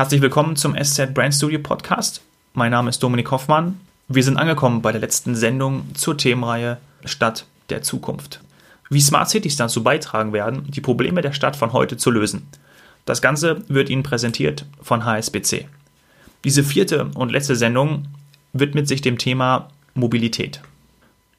[0.00, 2.22] Herzlich willkommen zum SZ Brand Studio Podcast.
[2.54, 3.78] Mein Name ist Dominik Hoffmann.
[4.08, 8.40] Wir sind angekommen bei der letzten Sendung zur Themenreihe Stadt der Zukunft.
[8.88, 12.48] Wie Smart Cities dazu beitragen werden, die Probleme der Stadt von heute zu lösen.
[13.04, 15.68] Das Ganze wird Ihnen präsentiert von HSBC.
[16.44, 18.06] Diese vierte und letzte Sendung
[18.54, 20.62] widmet sich dem Thema Mobilität.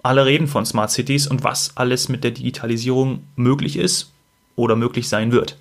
[0.04, 4.12] Alle reden von Smart Cities und was alles mit der Digitalisierung möglich ist
[4.56, 5.58] oder möglich sein wird.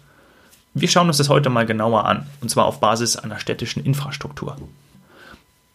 [0.74, 4.56] Wir schauen uns das heute mal genauer an, und zwar auf Basis einer städtischen Infrastruktur.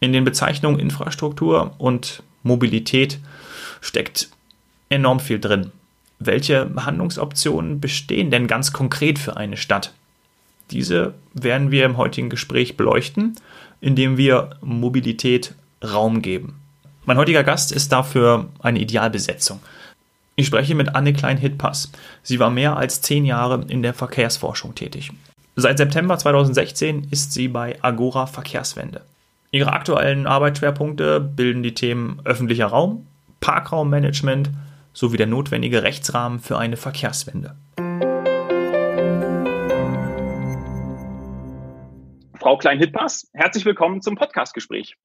[0.00, 3.18] In den Bezeichnungen Infrastruktur und Mobilität
[3.80, 4.30] steckt
[4.88, 5.72] enorm viel drin.
[6.18, 9.92] Welche Handlungsoptionen bestehen denn ganz konkret für eine Stadt?
[10.70, 13.36] Diese werden wir im heutigen Gespräch beleuchten,
[13.80, 16.58] indem wir Mobilität Raum geben.
[17.04, 19.60] Mein heutiger Gast ist dafür eine Idealbesetzung.
[20.38, 21.90] Ich spreche mit Anne Klein-Hitpass.
[22.22, 25.10] Sie war mehr als zehn Jahre in der Verkehrsforschung tätig.
[25.54, 29.00] Seit September 2016 ist sie bei Agora Verkehrswende.
[29.50, 33.06] Ihre aktuellen Arbeitsschwerpunkte bilden die Themen öffentlicher Raum,
[33.40, 34.50] Parkraummanagement
[34.92, 37.56] sowie der notwendige Rechtsrahmen für eine Verkehrswende.
[42.38, 44.98] Frau Klein-Hitpass, herzlich willkommen zum Podcastgespräch.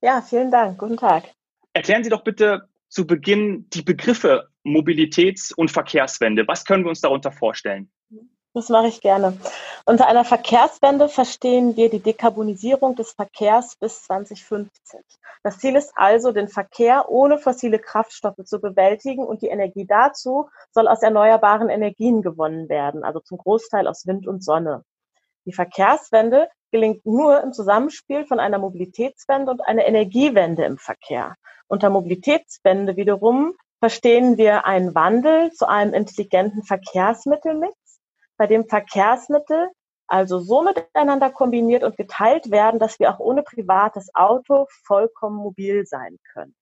[0.00, 0.78] Ja, vielen Dank.
[0.78, 1.24] Guten Tag.
[1.74, 6.46] Erklären Sie doch bitte zu Beginn die Begriffe Mobilitäts- und Verkehrswende.
[6.46, 7.90] Was können wir uns darunter vorstellen?
[8.54, 9.36] Das mache ich gerne.
[9.84, 15.00] Unter einer Verkehrswende verstehen wir die Dekarbonisierung des Verkehrs bis 2050.
[15.42, 20.48] Das Ziel ist also, den Verkehr ohne fossile Kraftstoffe zu bewältigen und die Energie dazu
[20.72, 24.82] soll aus erneuerbaren Energien gewonnen werden, also zum Großteil aus Wind und Sonne.
[25.44, 31.36] Die Verkehrswende gelingt nur im Zusammenspiel von einer Mobilitätswende und einer Energiewende im Verkehr.
[31.68, 37.74] Unter Mobilitätswende wiederum verstehen wir einen Wandel zu einem intelligenten Verkehrsmittelmix,
[38.36, 39.68] bei dem Verkehrsmittel
[40.08, 45.84] also so miteinander kombiniert und geteilt werden, dass wir auch ohne privates Auto vollkommen mobil
[45.84, 46.56] sein können.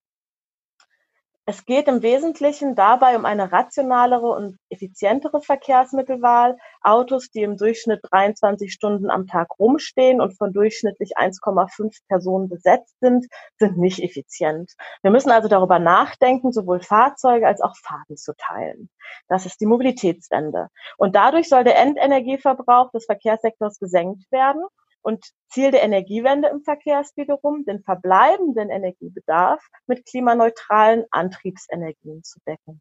[1.49, 6.57] Es geht im Wesentlichen dabei um eine rationalere und effizientere Verkehrsmittelwahl.
[6.83, 12.97] Autos, die im Durchschnitt 23 Stunden am Tag rumstehen und von durchschnittlich 1,5 Personen besetzt
[12.99, 13.29] sind,
[13.61, 14.73] sind nicht effizient.
[15.03, 18.91] Wir müssen also darüber nachdenken, sowohl Fahrzeuge als auch Fahrten zu teilen.
[19.29, 20.67] Das ist die Mobilitätswende.
[20.97, 24.65] Und dadurch soll der Endenergieverbrauch des Verkehrssektors gesenkt werden
[25.07, 32.41] und Ziel der Energiewende im Verkehr ist wiederum, den verbleibenden Energiebedarf mit klimaneutralen Antriebsenergien zu
[32.45, 32.81] decken.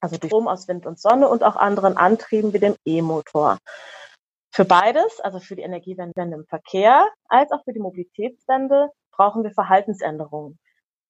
[0.00, 3.58] Also Strom aus Wind und Sonne und auch anderen Antrieben wie dem E-Motor.
[4.50, 9.50] Für beides, also für die Energiewende im Verkehr als auch für die Mobilitätswende, brauchen wir
[9.50, 10.58] Verhaltensänderungen.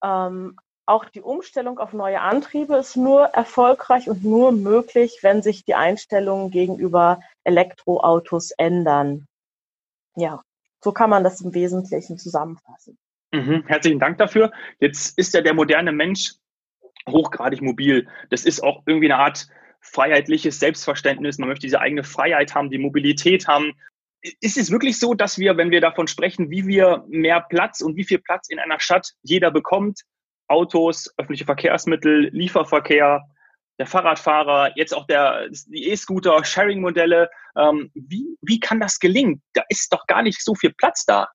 [0.02, 5.64] Ähm, auch die Umstellung auf neue Antriebe ist nur erfolgreich und nur möglich, wenn sich
[5.64, 9.28] die Einstellungen gegenüber Elektroautos ändern.
[10.20, 10.42] Ja,
[10.82, 12.98] so kann man das im Wesentlichen zusammenfassen.
[13.32, 14.53] Mhm, herzlichen Dank dafür.
[14.81, 16.34] Jetzt ist ja der moderne Mensch
[17.08, 18.06] hochgradig mobil.
[18.28, 19.48] Das ist auch irgendwie eine Art
[19.80, 21.38] freiheitliches Selbstverständnis.
[21.38, 23.72] Man möchte diese eigene Freiheit haben, die Mobilität haben.
[24.42, 27.97] Ist es wirklich so, dass wir, wenn wir davon sprechen, wie wir mehr Platz und
[27.97, 30.03] wie viel Platz in einer Stadt jeder bekommt,
[30.48, 33.26] Autos, öffentliche Verkehrsmittel, Lieferverkehr,
[33.80, 37.30] der Fahrradfahrer, jetzt auch der, die E-Scooter, Sharing-Modelle.
[37.56, 39.42] Ähm, wie, wie kann das gelingen?
[39.54, 41.30] Da ist doch gar nicht so viel Platz da.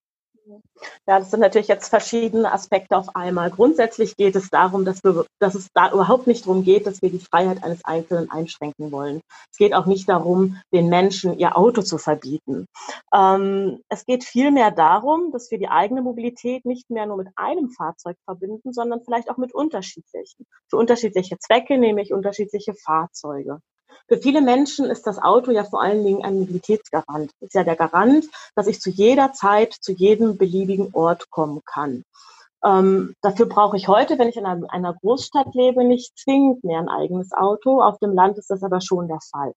[1.07, 3.49] Ja, das sind natürlich jetzt verschiedene Aspekte auf einmal.
[3.49, 7.09] Grundsätzlich geht es darum, dass, wir, dass es da überhaupt nicht darum geht, dass wir
[7.09, 9.21] die Freiheit eines Einzelnen einschränken wollen.
[9.51, 12.67] Es geht auch nicht darum, den Menschen ihr Auto zu verbieten.
[13.13, 17.69] Ähm, es geht vielmehr darum, dass wir die eigene Mobilität nicht mehr nur mit einem
[17.69, 20.45] Fahrzeug verbinden, sondern vielleicht auch mit unterschiedlichen.
[20.69, 23.59] Für unterschiedliche Zwecke, nämlich unterschiedliche Fahrzeuge.
[24.07, 27.31] Für viele Menschen ist das Auto ja vor allen Dingen ein Mobilitätsgarant.
[27.39, 32.03] Ist ja der Garant, dass ich zu jeder Zeit zu jedem beliebigen Ort kommen kann.
[32.63, 36.79] Ähm, dafür brauche ich heute, wenn ich in einer, einer Großstadt lebe, nicht zwingend mehr
[36.79, 37.81] ein eigenes Auto.
[37.81, 39.53] Auf dem Land ist das aber schon der Fall.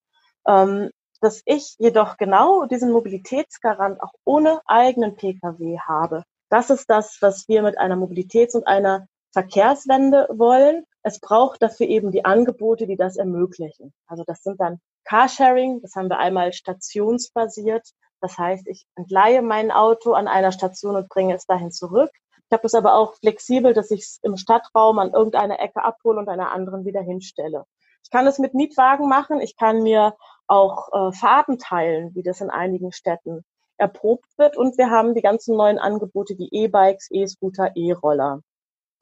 [0.47, 0.91] Ähm,
[1.21, 7.49] dass ich jedoch genau diesen Mobilitätsgarant auch ohne eigenen Pkw habe, das ist das, was
[7.49, 10.85] wir mit einer Mobilitäts- und einer Verkehrswende wollen.
[11.03, 13.93] Es braucht dafür eben die Angebote, die das ermöglichen.
[14.07, 17.89] Also das sind dann Carsharing, das haben wir einmal stationsbasiert.
[18.21, 22.11] Das heißt, ich entleihe mein Auto an einer Station und bringe es dahin zurück.
[22.51, 26.19] Ich habe es aber auch flexibel, dass ich es im Stadtraum an irgendeiner Ecke abhole
[26.19, 27.65] und einer anderen wieder hinstelle.
[28.03, 29.41] Ich kann es mit Mietwagen machen.
[29.41, 30.17] Ich kann mir
[30.47, 33.45] auch äh, Fahrten teilen, wie das in einigen Städten
[33.77, 34.57] erprobt wird.
[34.57, 38.41] Und wir haben die ganzen neuen Angebote wie E-Bikes, E-Scooter, E-Roller.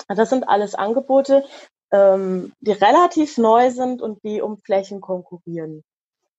[0.09, 1.45] Das sind alles Angebote,
[1.93, 5.85] ähm, die relativ neu sind und die um Flächen konkurrieren.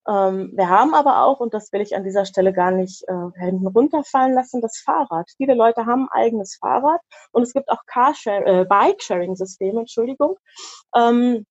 [0.07, 3.39] Ähm, wir haben aber auch, und das will ich an dieser Stelle gar nicht äh,
[3.39, 5.29] hinten runterfallen lassen, das Fahrrad.
[5.35, 7.01] Viele Leute haben ein eigenes Fahrrad
[7.31, 10.37] und es gibt auch Carshare, äh, Bike-Sharing-Systeme, Entschuldigung,
[10.95, 11.45] ähm,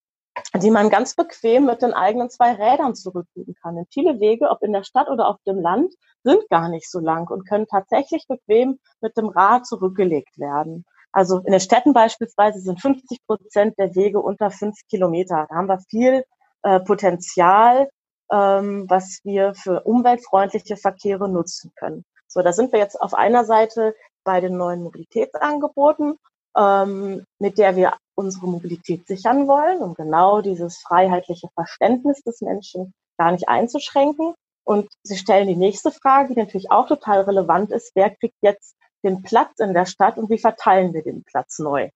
[0.54, 3.76] die man ganz bequem mit den eigenen zwei Rädern zurücklegen kann.
[3.76, 6.98] Denn viele Wege, ob in der Stadt oder auf dem Land, sind gar nicht so
[6.98, 10.84] lang und können tatsächlich bequem mit dem Rad zurückgelegt werden.
[11.16, 15.46] Also in den Städten beispielsweise sind 50 Prozent der Wege unter fünf Kilometer.
[15.48, 16.24] Da haben wir viel
[16.62, 17.88] äh, Potenzial,
[18.30, 22.04] ähm, was wir für umweltfreundliche Verkehre nutzen können.
[22.28, 26.18] So, da sind wir jetzt auf einer Seite bei den neuen Mobilitätsangeboten,
[26.54, 32.92] ähm, mit der wir unsere Mobilität sichern wollen, um genau dieses freiheitliche Verständnis des Menschen
[33.16, 34.34] gar nicht einzuschränken.
[34.64, 37.92] Und Sie stellen die nächste Frage, die natürlich auch total relevant ist.
[37.94, 41.90] Wer kriegt jetzt den Platz in der Stadt und wie verteilen wir den Platz neu?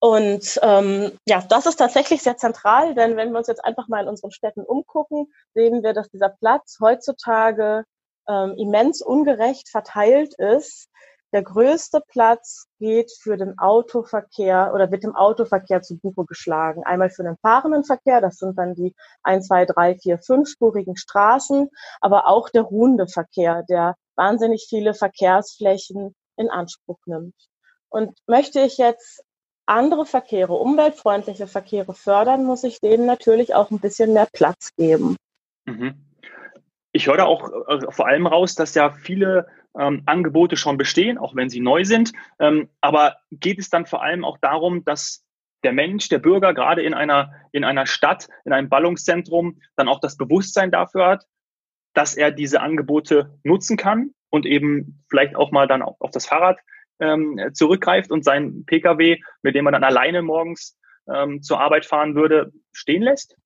[0.00, 4.02] Und ähm, ja, das ist tatsächlich sehr zentral, denn wenn wir uns jetzt einfach mal
[4.02, 7.84] in unseren Städten umgucken, sehen wir, dass dieser Platz heutzutage
[8.28, 10.88] ähm, immens ungerecht verteilt ist.
[11.32, 16.82] Der größte Platz geht für den Autoverkehr oder wird dem Autoverkehr zu Buche geschlagen.
[16.84, 21.70] Einmal für den fahrenden Verkehr, das sind dann die ein, zwei, drei, vier, fünfspurigen Straßen,
[22.00, 27.34] aber auch der ruhende Verkehr, der wahnsinnig viele Verkehrsflächen in Anspruch nimmt.
[27.88, 29.22] Und möchte ich jetzt
[29.66, 35.16] andere Verkehre, umweltfreundliche Verkehre fördern, muss ich denen natürlich auch ein bisschen mehr Platz geben.
[35.66, 35.94] Mhm.
[36.92, 39.46] Ich höre auch äh, vor allem raus, dass ja viele
[39.78, 42.12] ähm, Angebote schon bestehen, auch wenn sie neu sind.
[42.38, 45.24] Ähm, aber geht es dann vor allem auch darum, dass
[45.64, 50.00] der Mensch, der Bürger gerade in einer, in einer Stadt, in einem Ballungszentrum dann auch
[50.00, 51.26] das Bewusstsein dafür hat,
[51.94, 56.58] dass er diese Angebote nutzen kann und eben vielleicht auch mal dann auf das Fahrrad
[57.00, 60.78] ähm, zurückgreift und seinen Pkw, mit dem er dann alleine morgens
[61.12, 63.36] ähm, zur Arbeit fahren würde, stehen lässt?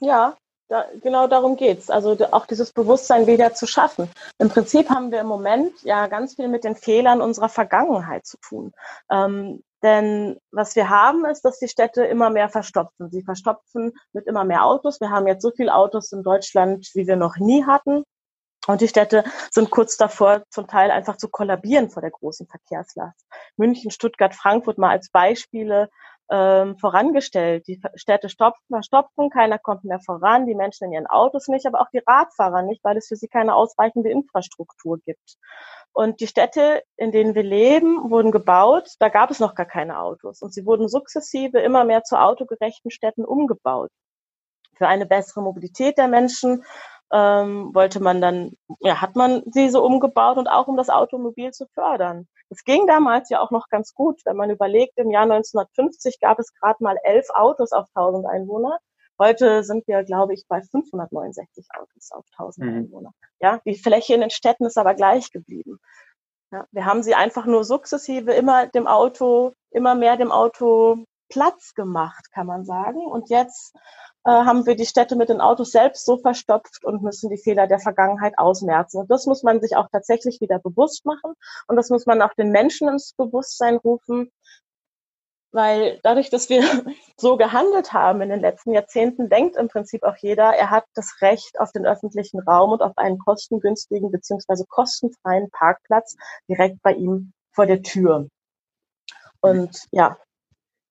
[0.00, 0.36] Ja,
[0.68, 1.90] da, genau darum geht's.
[1.90, 4.10] Also auch dieses Bewusstsein wieder zu schaffen.
[4.38, 8.36] Im Prinzip haben wir im Moment ja ganz viel mit den Fehlern unserer Vergangenheit zu
[8.38, 8.72] tun.
[9.10, 13.10] Ähm, denn was wir haben, ist, dass die Städte immer mehr verstopfen.
[13.10, 15.00] Sie verstopfen mit immer mehr Autos.
[15.00, 18.04] Wir haben jetzt so viele Autos in Deutschland, wie wir noch nie hatten.
[18.66, 23.26] Und die Städte sind kurz davor, zum Teil einfach zu kollabieren vor der großen Verkehrslast.
[23.56, 25.88] München, Stuttgart, Frankfurt mal als Beispiele
[26.30, 27.66] ähm, vorangestellt.
[27.66, 31.80] Die Städte stopfen, verstopfen, keiner kommt mehr voran, die Menschen in ihren Autos nicht, aber
[31.80, 35.38] auch die Radfahrer nicht, weil es für sie keine ausreichende Infrastruktur gibt.
[35.98, 39.98] Und die Städte, in denen wir leben, wurden gebaut, da gab es noch gar keine
[39.98, 40.42] Autos.
[40.42, 43.90] Und sie wurden sukzessive immer mehr zu autogerechten Städten umgebaut.
[44.76, 46.64] Für eine bessere Mobilität der Menschen
[47.12, 51.50] ähm, wollte man dann, ja, hat man sie so umgebaut und auch um das Automobil
[51.50, 52.28] zu fördern.
[52.48, 56.38] Es ging damals ja auch noch ganz gut, wenn man überlegt, im Jahr 1950 gab
[56.38, 58.78] es gerade mal elf Autos auf 1000 Einwohner.
[59.18, 62.76] Heute sind wir, glaube ich, bei 569 Autos auf 1000 mhm.
[62.76, 63.12] Einwohner.
[63.40, 65.78] Ja, die Fläche in den Städten ist aber gleich geblieben.
[66.50, 71.74] Ja, wir haben sie einfach nur sukzessive immer dem Auto, immer mehr dem Auto Platz
[71.74, 73.00] gemacht, kann man sagen.
[73.06, 73.74] Und jetzt
[74.24, 77.66] äh, haben wir die Städte mit den Autos selbst so verstopft und müssen die Fehler
[77.66, 78.98] der Vergangenheit ausmerzen.
[78.98, 81.34] Und das muss man sich auch tatsächlich wieder bewusst machen.
[81.66, 84.30] Und das muss man auch den Menschen ins Bewusstsein rufen,
[85.52, 86.62] weil dadurch, dass wir
[87.16, 91.16] so gehandelt haben in den letzten Jahrzehnten, denkt im Prinzip auch jeder, er hat das
[91.20, 96.16] Recht auf den öffentlichen Raum und auf einen kostengünstigen beziehungsweise kostenfreien Parkplatz
[96.48, 98.28] direkt bei ihm vor der Tür.
[99.40, 100.18] Und ja,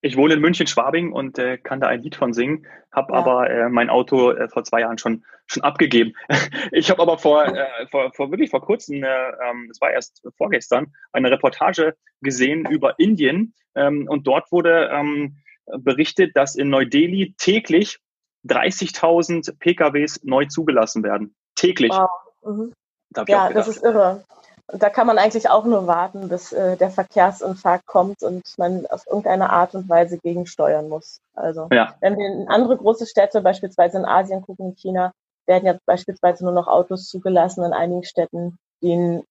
[0.02, 3.20] ich wohne in München-Schwabing und äh, kann da ein Lied von singen, habe ja.
[3.20, 6.14] aber äh, mein Auto äh, vor zwei Jahren schon schon abgegeben.
[6.72, 10.22] ich habe aber vor, äh, vor, vor wirklich vor kurzem, äh, ähm, das war erst
[10.38, 17.36] vorgestern, eine Reportage gesehen über Indien ähm, und dort wurde ähm, berichtet, dass in Neu-Delhi
[17.38, 18.00] täglich
[18.46, 21.36] 30.000 PKWs neu zugelassen werden.
[21.56, 21.92] Täglich.
[21.92, 22.10] Wow.
[22.46, 22.74] Mhm.
[23.10, 24.24] Da ja, das ist irre.
[24.70, 28.86] Und da kann man eigentlich auch nur warten, bis äh, der Verkehrsinfarkt kommt und man
[28.88, 31.22] auf irgendeine Art und Weise gegensteuern muss.
[31.36, 31.96] Also ja.
[32.02, 35.14] wenn wir in andere große Städte, beispielsweise in Asien gucken, in China,
[35.48, 39.24] werden ja beispielsweise nur noch Autos zugelassen in einigen Städten, die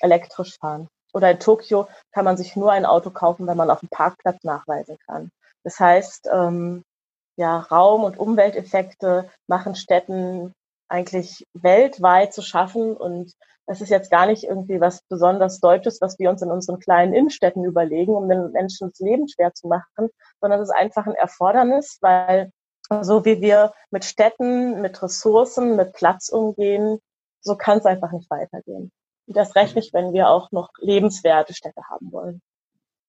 [0.00, 0.88] elektrisch fahren.
[1.12, 4.42] Oder in Tokio kann man sich nur ein Auto kaufen, wenn man auf dem Parkplatz
[4.44, 5.30] nachweisen kann.
[5.64, 6.82] Das heißt, ähm,
[7.36, 10.52] ja, Raum- und Umwelteffekte machen Städten
[10.88, 13.32] eigentlich weltweit zu schaffen und
[13.66, 17.14] es ist jetzt gar nicht irgendwie was besonders Deutsches, was wir uns in unseren kleinen
[17.14, 20.10] Innenstädten überlegen, um den Menschen das Leben schwer zu machen,
[20.40, 22.50] sondern es ist einfach ein Erfordernis, weil
[23.02, 26.98] so wie wir mit Städten, mit Ressourcen, mit Platz umgehen,
[27.40, 28.90] so kann es einfach nicht weitergehen.
[29.26, 32.42] Und das recht nicht, wenn wir auch noch lebenswerte Städte haben wollen.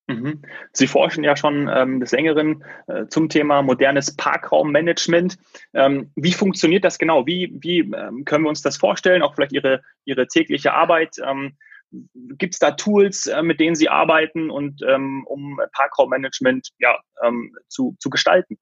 [0.08, 0.42] Mhm.
[0.74, 5.38] Sie forschen ja schon ähm, des Längeren äh, zum Thema modernes Parkraummanagement.
[5.74, 7.26] Ähm, wie funktioniert das genau?
[7.26, 9.22] Wie, wie ähm, können wir uns das vorstellen?
[9.22, 11.16] Auch vielleicht Ihre, Ihre tägliche Arbeit.
[11.24, 11.58] Ähm,
[12.14, 17.56] Gibt es da Tools, äh, mit denen Sie arbeiten und ähm, um Parkraummanagement ja, ähm,
[17.68, 18.58] zu, zu gestalten?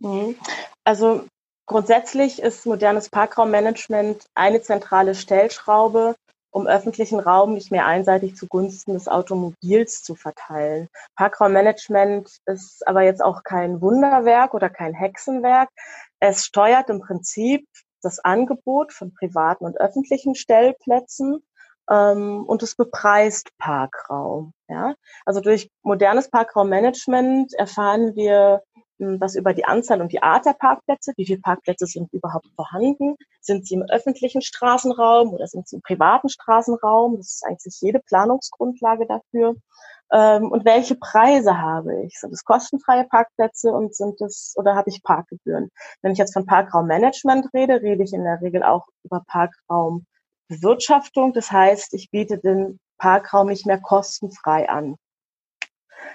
[0.00, 0.36] Mhm.
[0.84, 1.26] Also
[1.66, 6.16] grundsätzlich ist modernes Parkraummanagement eine zentrale Stellschraube
[6.50, 10.88] um öffentlichen Raum nicht mehr einseitig zugunsten des Automobils zu verteilen.
[11.16, 15.68] Parkraummanagement ist aber jetzt auch kein Wunderwerk oder kein Hexenwerk.
[16.18, 17.66] Es steuert im Prinzip
[18.02, 21.42] das Angebot von privaten und öffentlichen Stellplätzen
[21.90, 24.52] ähm, und es bepreist Parkraum.
[24.68, 24.94] Ja?
[25.24, 28.62] Also durch modernes Parkraummanagement erfahren wir
[29.00, 31.12] was über die Anzahl und die Art der Parkplätze.
[31.16, 33.16] Wie viele Parkplätze sind überhaupt vorhanden?
[33.40, 37.16] Sind sie im öffentlichen Straßenraum oder sind sie im privaten Straßenraum?
[37.16, 39.56] Das ist eigentlich jede Planungsgrundlage dafür.
[40.12, 42.18] Ähm, und welche Preise habe ich?
[42.18, 45.70] Sind es kostenfreie Parkplätze und sind es oder habe ich Parkgebühren?
[46.02, 51.32] Wenn ich jetzt von Parkraummanagement rede, rede ich in der Regel auch über Parkraumbewirtschaftung.
[51.32, 54.96] Das heißt, ich biete den Parkraum nicht mehr kostenfrei an.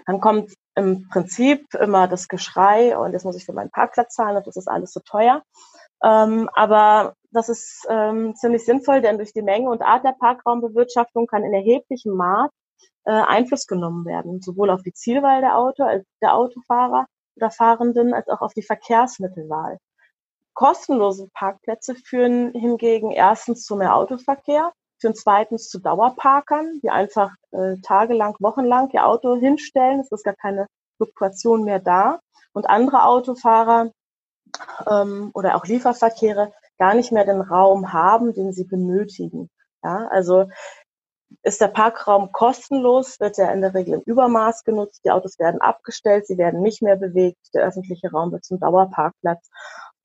[0.05, 4.37] Dann kommt im Prinzip immer das Geschrei und jetzt muss ich für meinen Parkplatz zahlen
[4.37, 5.41] und das ist alles so teuer.
[6.03, 11.27] Ähm, aber das ist ähm, ziemlich sinnvoll, denn durch die Menge und Art der Parkraumbewirtschaftung
[11.27, 12.49] kann in erheblichem Maß
[13.05, 18.13] äh, Einfluss genommen werden, sowohl auf die Zielwahl der Auto, als der Autofahrer oder Fahrenden,
[18.13, 19.79] als auch auf die Verkehrsmittelwahl.
[20.53, 27.77] Kostenlose Parkplätze führen hingegen erstens zu mehr Autoverkehr führen zweitens zu Dauerparkern, die einfach äh,
[27.81, 29.99] tagelang, wochenlang ihr Auto hinstellen.
[29.99, 32.19] Es ist gar keine Fluktuation mehr da.
[32.53, 33.91] Und andere Autofahrer
[34.89, 39.49] ähm, oder auch Lieferverkehre gar nicht mehr den Raum haben, den sie benötigen.
[39.83, 40.49] Ja, also
[41.43, 45.01] ist der Parkraum kostenlos, wird er in der Regel im Übermaß genutzt.
[45.05, 47.53] Die Autos werden abgestellt, sie werden nicht mehr bewegt.
[47.53, 49.49] Der öffentliche Raum wird zum Dauerparkplatz.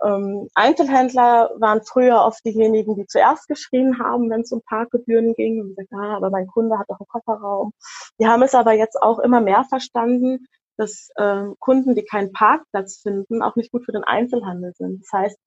[0.04, 5.60] Ähm, Einzelhändler waren früher oft diejenigen, die zuerst geschrien haben, wenn es um Parkgebühren ging
[5.60, 7.72] und gesagt, ah, aber mein Kunde hat doch einen Kofferraum.
[8.18, 13.00] Die haben es aber jetzt auch immer mehr verstanden, dass äh, Kunden, die keinen Parkplatz
[13.02, 15.02] finden, auch nicht gut für den Einzelhandel sind.
[15.02, 15.38] Das heißt,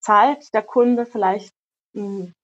[0.00, 1.54] zahlt der Kunde vielleicht
[1.94, 2.34] hm,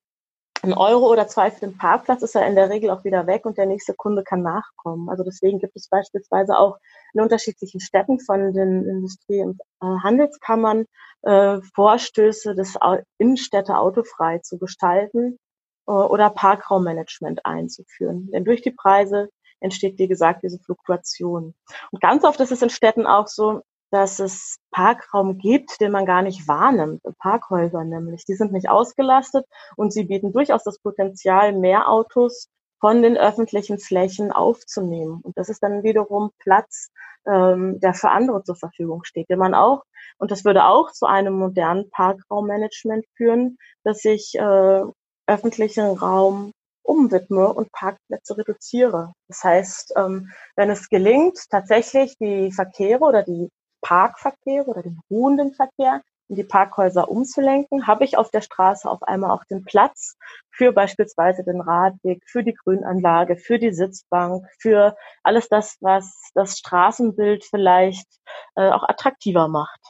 [0.65, 3.47] ein Euro oder zwei für den Parkplatz ist er in der Regel auch wieder weg
[3.47, 5.09] und der nächste Kunde kann nachkommen.
[5.09, 6.79] Also deswegen gibt es beispielsweise auch
[7.13, 10.87] in unterschiedlichen Städten von den Industrie- und äh, Handelskammern
[11.23, 12.75] äh, Vorstöße, das
[13.19, 15.39] Innenstädte autofrei zu gestalten
[15.87, 18.31] äh, oder Parkraummanagement einzuführen.
[18.33, 19.29] Denn durch die Preise
[19.61, 21.55] entsteht, wie gesagt, diese Fluktuation.
[21.91, 23.63] Und ganz oft ist es in Städten auch so,
[23.95, 27.01] dass es Parkraum gibt, den man gar nicht wahrnimmt.
[27.21, 28.25] Parkhäuser nämlich.
[28.25, 29.47] Die sind nicht ausgelastet
[29.77, 32.49] und sie bieten durchaus das Potenzial, mehr Autos
[32.81, 35.21] von den öffentlichen Flächen aufzunehmen.
[35.23, 36.91] Und das ist dann wiederum Platz,
[37.25, 39.85] ähm, der für andere zur Verfügung steht, den man auch,
[40.19, 44.83] und das würde auch zu einem modernen Parkraummanagement führen, dass ich äh,
[45.29, 46.51] öffentlichen Raum
[46.83, 49.13] umwidme und Parkplätze reduziere.
[49.29, 53.51] Das heißt, ähm, wenn es gelingt, tatsächlich die Verkehre oder die
[53.85, 59.03] Parkverkehr oder den ruhenden Verkehr in die Parkhäuser umzulenken, habe ich auf der Straße auf
[59.03, 60.17] einmal auch den Platz
[60.51, 66.59] für beispielsweise den Radweg, für die Grünanlage, für die Sitzbank, für alles das, was das
[66.59, 68.09] Straßenbild vielleicht
[68.57, 69.81] äh, auch attraktiver macht.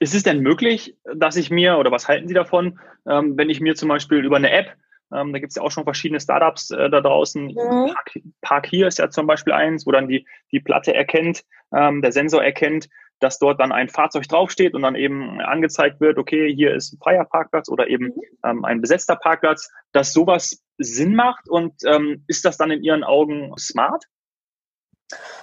[0.00, 3.60] Ist es denn möglich, dass ich mir, oder was halten Sie davon, ähm, wenn ich
[3.60, 4.76] mir zum Beispiel über eine App
[5.12, 7.46] ähm, da gibt es ja auch schon verschiedene Startups äh, da draußen.
[7.46, 7.54] Mhm.
[7.54, 11.44] Park, Park, hier ist ja zum Beispiel eins, wo dann die, die Platte erkennt,
[11.74, 12.88] ähm, der Sensor erkennt,
[13.20, 16.98] dass dort dann ein Fahrzeug draufsteht und dann eben angezeigt wird, okay, hier ist ein
[16.98, 18.22] freier Parkplatz oder eben mhm.
[18.44, 23.04] ähm, ein besetzter Parkplatz, dass sowas Sinn macht und ähm, ist das dann in Ihren
[23.04, 24.04] Augen smart?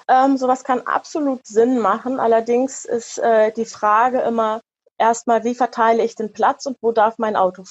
[0.07, 2.19] Ähm, sowas kann absolut Sinn machen.
[2.19, 4.62] Allerdings ist äh, die Frage immer
[4.98, 7.63] erstmal, wie verteile ich den Platz und wo darf mein Auto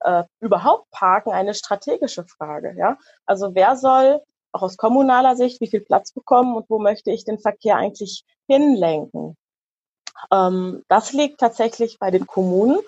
[0.00, 2.74] äh, überhaupt parken, eine strategische Frage.
[2.78, 2.98] Ja?
[3.26, 4.20] Also wer soll
[4.52, 8.24] auch aus kommunaler Sicht wie viel Platz bekommen und wo möchte ich den Verkehr eigentlich
[8.46, 9.36] hinlenken?
[10.32, 12.78] Ähm, das liegt tatsächlich bei den Kommunen.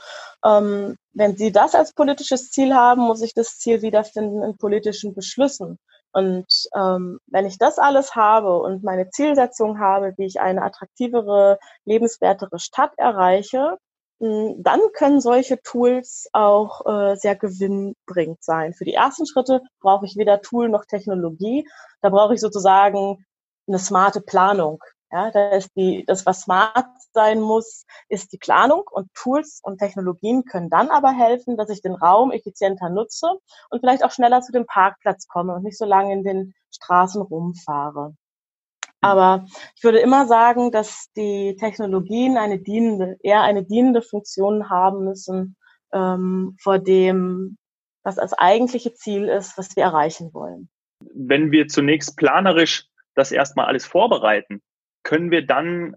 [0.44, 5.14] Ähm, wenn sie das als politisches Ziel haben, muss ich das Ziel wiederfinden in politischen
[5.14, 5.78] Beschlüssen.
[6.12, 11.58] Und ähm, wenn ich das alles habe und meine Zielsetzung habe, wie ich eine attraktivere,
[11.84, 13.78] lebenswertere Stadt erreiche,
[14.20, 18.72] dann können solche Tools auch äh, sehr gewinnbringend sein.
[18.72, 21.66] Für die ersten Schritte brauche ich weder Tool noch Technologie.
[22.02, 23.24] Da brauche ich sozusagen
[23.66, 24.80] eine smarte Planung.
[25.12, 29.76] Ja, da ist die, das, was smart sein muss, ist die Planung und Tools und
[29.76, 33.26] Technologien können dann aber helfen, dass ich den Raum effizienter nutze
[33.68, 37.20] und vielleicht auch schneller zu dem Parkplatz komme und nicht so lange in den Straßen
[37.20, 38.16] rumfahre.
[39.02, 39.44] Aber
[39.76, 45.56] ich würde immer sagen, dass die Technologien eine dienende, eher eine dienende Funktion haben müssen
[45.92, 47.58] ähm, vor dem,
[48.02, 50.70] was das eigentliche Ziel ist, was wir erreichen wollen.
[51.00, 54.62] Wenn wir zunächst planerisch das erstmal alles vorbereiten,
[55.02, 55.96] können wir dann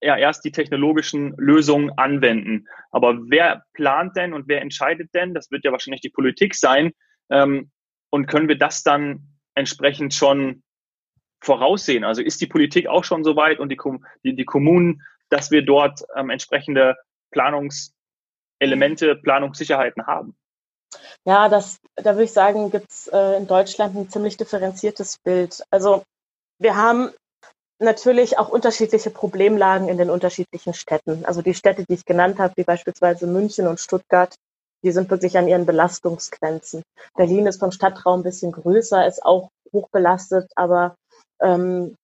[0.00, 2.66] ja erst die technologischen Lösungen anwenden.
[2.90, 5.34] Aber wer plant denn und wer entscheidet denn?
[5.34, 6.92] Das wird ja wahrscheinlich die Politik sein.
[7.30, 7.70] Ähm,
[8.10, 10.62] und können wir das dann entsprechend schon
[11.42, 12.04] voraussehen?
[12.04, 13.78] Also ist die Politik auch schon so weit und die,
[14.24, 16.96] die, die Kommunen, dass wir dort ähm, entsprechende
[17.30, 20.36] Planungselemente, Planungssicherheiten haben?
[21.24, 25.62] Ja, das, da würde ich sagen, gibt es äh, in Deutschland ein ziemlich differenziertes Bild.
[25.70, 26.04] Also
[26.58, 27.10] wir haben
[27.82, 31.24] natürlich auch unterschiedliche Problemlagen in den unterschiedlichen Städten.
[31.24, 34.34] Also die Städte, die ich genannt habe, wie beispielsweise München und Stuttgart,
[34.82, 36.82] die sind wirklich an ihren Belastungsgrenzen.
[37.14, 40.96] Berlin ist vom Stadtraum ein bisschen größer, ist auch hoch belastet, aber
[41.40, 41.96] ähm,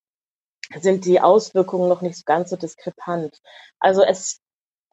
[0.81, 3.39] sind die Auswirkungen noch nicht so ganz so diskrepant.
[3.81, 4.41] Also es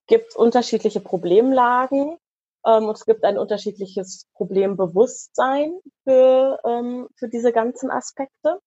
[0.07, 2.17] gibt unterschiedliche Problemlagen
[2.65, 8.59] ähm, und es gibt ein unterschiedliches Problembewusstsein für, ähm, für diese ganzen Aspekte.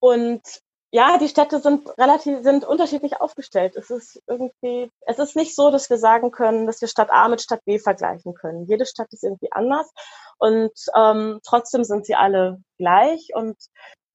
[0.00, 0.42] Und
[0.90, 3.76] ja, die Städte sind relativ, sind unterschiedlich aufgestellt.
[3.76, 7.28] Es ist irgendwie, es ist nicht so, dass wir sagen können, dass wir Stadt A
[7.28, 8.66] mit Stadt B vergleichen können.
[8.66, 9.90] Jede Stadt ist irgendwie anders
[10.38, 13.56] und ähm, trotzdem sind sie alle gleich und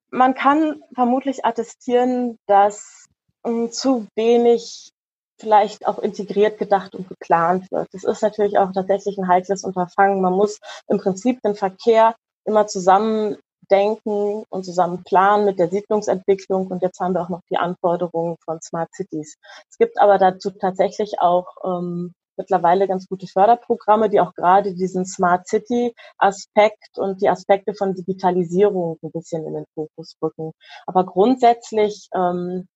[0.10, 3.06] man kann vermutlich attestieren, dass
[3.46, 4.92] ähm, zu wenig
[5.39, 7.88] vielleicht auch integriert gedacht und geplant wird.
[7.92, 10.22] Das ist natürlich auch tatsächlich ein heikles Unterfangen.
[10.22, 12.15] Man muss im Prinzip den Verkehr
[12.46, 13.38] immer zusammen
[13.70, 16.67] denken und zusammen planen mit der Siedlungsentwicklung.
[16.67, 19.38] Und jetzt haben wir auch noch die Anforderungen von Smart Cities.
[19.70, 25.05] Es gibt aber dazu tatsächlich auch ähm, mittlerweile ganz gute Förderprogramme, die auch gerade diesen
[25.05, 30.51] Smart City Aspekt und die Aspekte von Digitalisierung ein bisschen in den Fokus rücken.
[30.86, 32.67] Aber grundsätzlich ähm,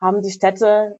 [0.00, 0.96] haben die Städte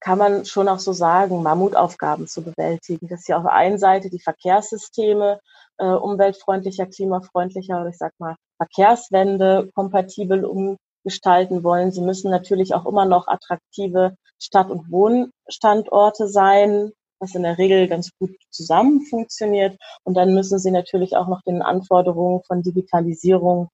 [0.00, 3.08] kann man schon auch so sagen, Mammutaufgaben zu bewältigen.
[3.08, 5.40] Das ist ja auf der einen Seite die Verkehrssysteme
[5.78, 11.92] äh, umweltfreundlicher, klimafreundlicher oder ich sag mal Verkehrswende kompatibel umgestalten wollen.
[11.92, 17.88] Sie müssen natürlich auch immer noch attraktive Stadt- und Wohnstandorte sein, was in der Regel
[17.88, 19.76] ganz gut zusammen funktioniert.
[20.04, 23.68] Und dann müssen sie natürlich auch noch den Anforderungen von Digitalisierung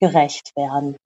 [0.00, 0.96] gerecht werden.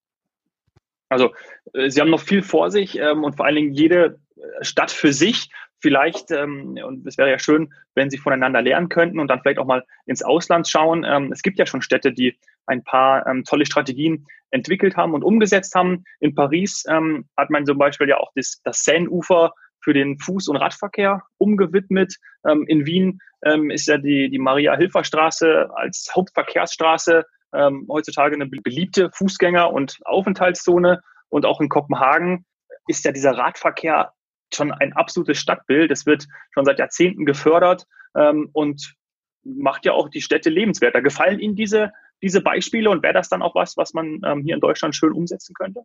[1.09, 1.31] Also
[1.73, 4.21] äh, Sie haben noch viel vor sich ähm, und vor allen Dingen jede
[4.63, 9.19] Stadt für sich vielleicht, ähm, und es wäre ja schön, wenn sie voneinander lernen könnten
[9.19, 11.05] und dann vielleicht auch mal ins Ausland schauen.
[11.05, 15.25] Ähm, es gibt ja schon Städte, die ein paar ähm, tolle Strategien entwickelt haben und
[15.25, 16.05] umgesetzt haben.
[16.21, 20.51] In Paris ähm, hat man zum Beispiel ja auch das, das Seine-Ufer für den Fuß-
[20.51, 22.17] und Radverkehr umgewidmet.
[22.47, 29.11] Ähm, in Wien ähm, ist ja die, die Maria-Hilfer-Straße als Hauptverkehrsstraße ähm, heutzutage eine beliebte
[29.11, 31.01] Fußgänger- und Aufenthaltszone.
[31.29, 32.45] Und auch in Kopenhagen
[32.87, 34.13] ist ja dieser Radverkehr
[34.55, 35.91] schon ein absolutes Stadtbild.
[35.91, 38.95] Es wird schon seit Jahrzehnten gefördert ähm, und
[39.43, 41.03] macht ja auch die Städte lebenswerter.
[41.03, 44.55] Gefallen Ihnen diese, diese Beispiele und wäre das dann auch was, was man ähm, hier
[44.55, 45.85] in Deutschland schön umsetzen könnte?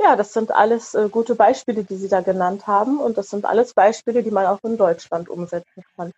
[0.00, 2.98] Ja, das sind alles äh, gute Beispiele, die Sie da genannt haben.
[2.98, 6.12] Und das sind alles Beispiele, die man auch in Deutschland umsetzen kann.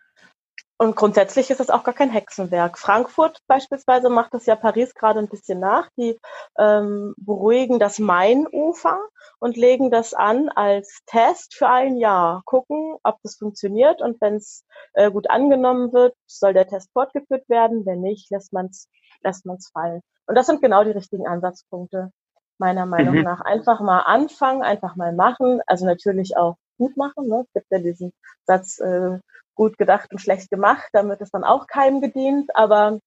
[0.81, 2.79] Und grundsätzlich ist es auch gar kein Hexenwerk.
[2.79, 5.87] Frankfurt beispielsweise macht das ja Paris gerade ein bisschen nach.
[5.95, 6.17] Die
[6.57, 8.99] ähm, beruhigen das Mainufer
[9.37, 12.41] und legen das an als Test für ein Jahr.
[12.45, 17.47] Gucken, ob das funktioniert und wenn es äh, gut angenommen wird, soll der Test fortgeführt
[17.47, 17.85] werden.
[17.85, 18.89] Wenn nicht, lässt man es
[19.21, 20.01] lässt man's fallen.
[20.25, 22.11] Und das sind genau die richtigen Ansatzpunkte,
[22.57, 23.21] meiner Meinung mhm.
[23.21, 23.41] nach.
[23.41, 25.61] Einfach mal anfangen, einfach mal machen.
[25.67, 27.27] Also natürlich auch gut machen.
[27.27, 27.43] Ne?
[27.45, 28.13] Es gibt ja diesen
[28.45, 29.19] Satz, äh,
[29.55, 32.49] gut gedacht und schlecht gemacht, damit ist dann auch keinem gedient.
[32.55, 32.99] Aber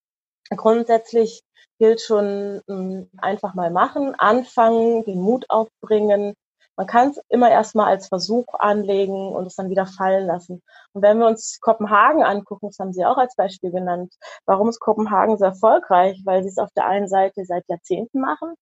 [0.56, 1.42] grundsätzlich
[1.78, 6.34] gilt schon hm, einfach mal machen, anfangen, den Mut aufbringen.
[6.76, 10.60] Man kann es immer erstmal als Versuch anlegen und es dann wieder fallen lassen.
[10.92, 14.12] Und wenn wir uns Kopenhagen angucken, das haben Sie auch als Beispiel genannt,
[14.44, 16.20] warum ist Kopenhagen so erfolgreich?
[16.24, 18.54] Weil sie es auf der einen Seite seit Jahrzehnten machen,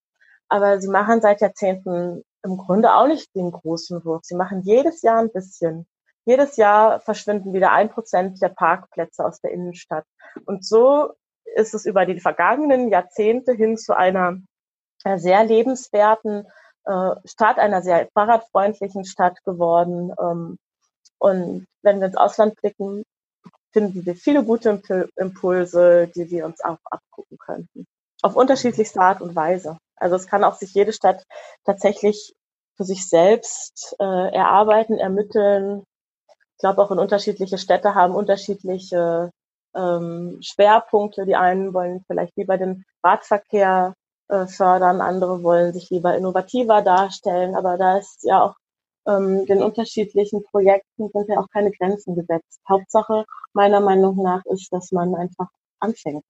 [0.47, 4.21] aber sie machen seit Jahrzehnten im Grunde auch nicht den großen Wurf.
[4.23, 5.87] Sie machen jedes Jahr ein bisschen.
[6.25, 10.05] Jedes Jahr verschwinden wieder ein Prozent der Parkplätze aus der Innenstadt.
[10.45, 11.13] Und so
[11.55, 14.37] ist es über die vergangenen Jahrzehnte hin zu einer
[15.15, 16.47] sehr lebenswerten
[16.85, 20.13] äh, Stadt, einer sehr fahrradfreundlichen Stadt geworden.
[20.19, 20.57] Ähm,
[21.17, 23.03] und wenn wir ins Ausland blicken,
[23.71, 27.85] finden wir viele gute Impulse, die wir uns auch abgucken könnten.
[28.21, 29.77] Auf unterschiedlichste Art und Weise.
[30.03, 31.23] Also es kann auch sich jede Stadt
[31.65, 32.35] tatsächlich
[32.75, 35.83] für sich selbst äh, erarbeiten, ermitteln,
[36.63, 39.31] glaube auch in unterschiedliche Städte haben unterschiedliche
[39.75, 41.25] ähm, Schwerpunkte.
[41.25, 43.93] Die einen wollen vielleicht lieber den Radverkehr
[44.29, 48.55] äh, fördern, andere wollen sich lieber innovativer darstellen, aber da ist ja auch
[49.05, 52.61] ähm, den unterschiedlichen Projekten sind ja auch keine Grenzen gesetzt.
[52.67, 55.47] Hauptsache meiner Meinung nach ist, dass man einfach
[55.79, 56.23] anfängt.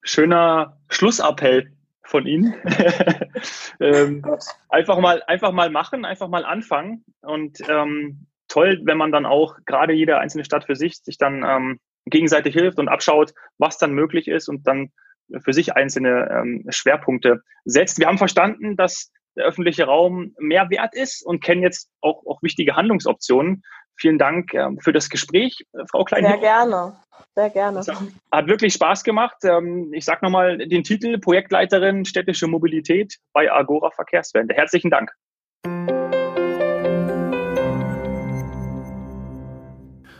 [0.00, 1.70] Schöner Schlussappell
[2.04, 2.54] von Ihnen.
[3.80, 4.24] ähm,
[4.68, 9.56] einfach mal, einfach mal machen, einfach mal anfangen und ähm, toll, wenn man dann auch
[9.64, 13.92] gerade jede einzelne Stadt für sich sich dann ähm, gegenseitig hilft und abschaut, was dann
[13.92, 14.90] möglich ist und dann
[15.40, 17.98] für sich einzelne ähm, Schwerpunkte setzt.
[17.98, 22.42] Wir haben verstanden, dass der öffentliche Raum mehr wert ist und kennen jetzt auch, auch
[22.42, 23.62] wichtige Handlungsoptionen.
[23.96, 26.24] Vielen Dank ähm, für das Gespräch, äh, Frau Klein.
[26.24, 26.96] Sehr gerne,
[27.34, 27.82] sehr gerne.
[28.30, 29.36] Hat wirklich Spaß gemacht.
[29.44, 34.54] Ähm, ich sage nochmal den Titel Projektleiterin städtische Mobilität bei Agora Verkehrswende.
[34.54, 35.12] Herzlichen Dank.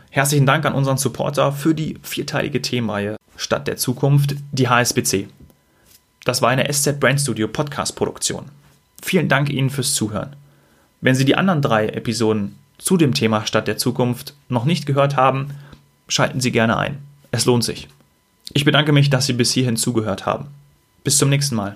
[0.09, 5.27] Herzlichen Dank an unseren Supporter für die vierteilige Themenreihe Stadt der Zukunft, die HSBC.
[6.23, 8.45] Das war eine SZ Brand Studio Podcast Produktion.
[9.01, 10.35] Vielen Dank Ihnen fürs Zuhören.
[11.01, 15.17] Wenn Sie die anderen drei Episoden zu dem Thema Stadt der Zukunft noch nicht gehört
[15.17, 15.49] haben,
[16.13, 16.99] schalten Sie gerne ein.
[17.31, 17.87] Es lohnt sich.
[18.53, 20.47] Ich bedanke mich, dass Sie bis hierhin zugehört haben.
[21.03, 21.75] Bis zum nächsten Mal.